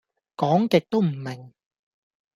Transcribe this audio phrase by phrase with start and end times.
[0.35, 1.53] 講極都唔明